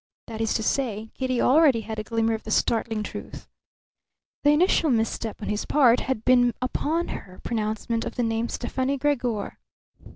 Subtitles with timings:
[0.25, 3.47] That is to say, Kitty already had a glimmer of the startling truth.
[4.43, 8.49] The initial misstep on his part had been made upon her pronouncement of the name
[8.49, 9.59] Stefani Gregor.